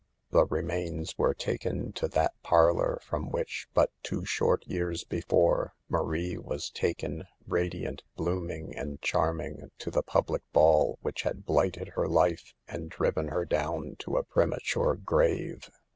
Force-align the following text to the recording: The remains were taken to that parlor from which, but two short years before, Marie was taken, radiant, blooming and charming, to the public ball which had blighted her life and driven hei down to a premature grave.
The 0.31 0.47
remains 0.47 1.15
were 1.15 1.35
taken 1.35 1.91
to 1.93 2.07
that 2.07 2.33
parlor 2.41 2.99
from 3.05 3.29
which, 3.29 3.67
but 3.75 3.91
two 4.01 4.25
short 4.25 4.65
years 4.65 5.03
before, 5.03 5.75
Marie 5.89 6.39
was 6.39 6.71
taken, 6.71 7.25
radiant, 7.45 8.01
blooming 8.15 8.75
and 8.75 8.99
charming, 9.03 9.69
to 9.77 9.91
the 9.91 10.01
public 10.01 10.41
ball 10.53 10.97
which 11.03 11.21
had 11.21 11.45
blighted 11.45 11.89
her 11.89 12.07
life 12.07 12.55
and 12.67 12.89
driven 12.89 13.27
hei 13.27 13.43
down 13.45 13.95
to 13.99 14.17
a 14.17 14.23
premature 14.23 14.95
grave. 14.95 15.69